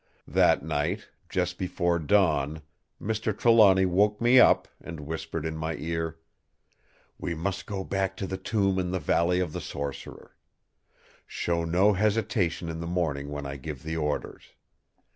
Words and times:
That 0.27 0.63
night, 0.65 1.09
just 1.29 1.59
before 1.59 1.99
dawn, 1.99 2.63
Mr. 2.99 3.37
Trelawny 3.37 3.85
woke 3.85 4.19
me 4.19 4.39
up 4.39 4.67
and 4.83 5.01
whispered 5.01 5.45
in 5.45 5.55
my 5.55 5.75
ear: 5.75 6.17
"'We 7.19 7.35
must 7.35 7.67
go 7.67 7.83
back 7.83 8.17
to 8.17 8.25
the 8.25 8.35
tomb 8.35 8.79
in 8.79 8.89
the 8.89 8.99
Valley 8.99 9.39
of 9.39 9.53
the 9.53 9.61
Sorcerer. 9.61 10.35
Show 11.27 11.65
no 11.65 11.93
hesitation 11.93 12.67
in 12.67 12.79
the 12.79 12.87
morning 12.87 13.29
when 13.29 13.45
I 13.45 13.57
give 13.57 13.83
the 13.83 13.95
orders! 13.95 14.45